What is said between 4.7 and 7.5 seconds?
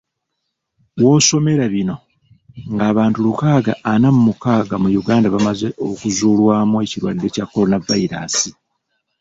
mu Uganda bamaze okuzuulwamu ekirwadde kya